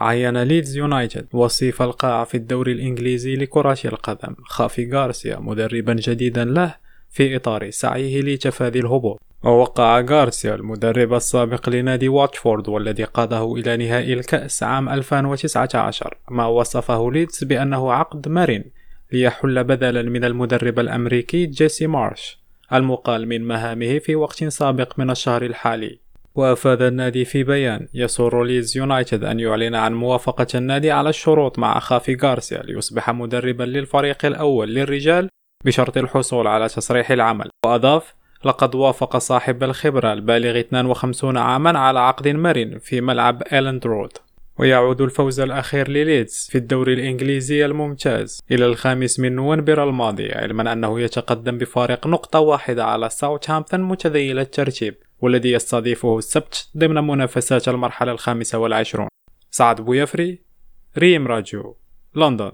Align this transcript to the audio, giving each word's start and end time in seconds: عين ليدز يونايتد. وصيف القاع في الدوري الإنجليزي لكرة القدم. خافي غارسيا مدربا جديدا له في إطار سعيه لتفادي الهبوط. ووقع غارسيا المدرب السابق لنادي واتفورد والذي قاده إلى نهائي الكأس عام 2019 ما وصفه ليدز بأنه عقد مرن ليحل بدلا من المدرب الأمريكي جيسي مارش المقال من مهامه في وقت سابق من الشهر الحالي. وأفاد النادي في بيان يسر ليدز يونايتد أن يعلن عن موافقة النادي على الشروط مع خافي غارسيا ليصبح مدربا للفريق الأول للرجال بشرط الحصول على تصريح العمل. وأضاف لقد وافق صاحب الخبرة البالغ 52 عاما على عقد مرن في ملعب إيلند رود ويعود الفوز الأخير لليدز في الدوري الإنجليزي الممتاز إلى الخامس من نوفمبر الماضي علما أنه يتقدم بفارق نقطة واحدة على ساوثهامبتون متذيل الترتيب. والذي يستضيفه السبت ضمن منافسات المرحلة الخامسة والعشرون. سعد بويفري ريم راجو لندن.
عين 0.00 0.42
ليدز 0.42 0.76
يونايتد. 0.76 1.26
وصيف 1.32 1.82
القاع 1.82 2.24
في 2.24 2.36
الدوري 2.36 2.72
الإنجليزي 2.72 3.36
لكرة 3.36 3.78
القدم. 3.84 4.34
خافي 4.44 4.90
غارسيا 4.92 5.38
مدربا 5.38 5.94
جديدا 5.94 6.44
له 6.44 6.74
في 7.10 7.36
إطار 7.36 7.70
سعيه 7.70 8.20
لتفادي 8.20 8.78
الهبوط. 8.78 9.20
ووقع 9.44 10.00
غارسيا 10.00 10.54
المدرب 10.54 11.14
السابق 11.14 11.68
لنادي 11.68 12.08
واتفورد 12.08 12.68
والذي 12.68 13.04
قاده 13.04 13.54
إلى 13.54 13.76
نهائي 13.76 14.12
الكأس 14.12 14.62
عام 14.62 14.88
2019 14.88 16.16
ما 16.30 16.46
وصفه 16.46 17.10
ليدز 17.12 17.44
بأنه 17.44 17.92
عقد 17.92 18.28
مرن 18.28 18.64
ليحل 19.12 19.64
بدلا 19.64 20.02
من 20.02 20.24
المدرب 20.24 20.78
الأمريكي 20.78 21.46
جيسي 21.46 21.86
مارش 21.86 22.40
المقال 22.72 23.28
من 23.28 23.44
مهامه 23.44 23.98
في 23.98 24.16
وقت 24.16 24.44
سابق 24.44 24.98
من 24.98 25.10
الشهر 25.10 25.42
الحالي. 25.42 25.98
وأفاد 26.34 26.82
النادي 26.82 27.24
في 27.24 27.44
بيان 27.44 27.88
يسر 27.94 28.44
ليدز 28.44 28.76
يونايتد 28.76 29.24
أن 29.24 29.40
يعلن 29.40 29.74
عن 29.74 29.94
موافقة 29.94 30.46
النادي 30.54 30.90
على 30.90 31.08
الشروط 31.08 31.58
مع 31.58 31.78
خافي 31.78 32.16
غارسيا 32.22 32.62
ليصبح 32.62 33.10
مدربا 33.10 33.64
للفريق 33.64 34.26
الأول 34.26 34.74
للرجال 34.74 35.28
بشرط 35.64 35.96
الحصول 35.96 36.46
على 36.46 36.68
تصريح 36.68 37.10
العمل. 37.10 37.50
وأضاف 37.66 38.14
لقد 38.44 38.74
وافق 38.74 39.16
صاحب 39.16 39.62
الخبرة 39.62 40.12
البالغ 40.12 40.60
52 40.60 41.36
عاما 41.36 41.78
على 41.78 42.00
عقد 42.00 42.28
مرن 42.28 42.78
في 42.78 43.00
ملعب 43.00 43.42
إيلند 43.42 43.86
رود 43.86 44.12
ويعود 44.58 45.00
الفوز 45.00 45.40
الأخير 45.40 45.88
لليدز 45.88 46.48
في 46.50 46.58
الدوري 46.58 46.94
الإنجليزي 46.94 47.64
الممتاز 47.64 48.40
إلى 48.50 48.66
الخامس 48.66 49.20
من 49.20 49.36
نوفمبر 49.36 49.84
الماضي 49.84 50.32
علما 50.32 50.72
أنه 50.72 51.00
يتقدم 51.00 51.58
بفارق 51.58 52.06
نقطة 52.06 52.40
واحدة 52.40 52.84
على 52.84 53.08
ساوثهامبتون 53.08 53.80
متذيل 53.80 54.38
الترتيب. 54.38 54.94
والذي 55.20 55.52
يستضيفه 55.52 56.18
السبت 56.18 56.68
ضمن 56.76 57.06
منافسات 57.06 57.68
المرحلة 57.68 58.12
الخامسة 58.12 58.58
والعشرون. 58.58 59.08
سعد 59.50 59.80
بويفري 59.80 60.42
ريم 60.98 61.26
راجو 61.26 61.74
لندن. 62.14 62.52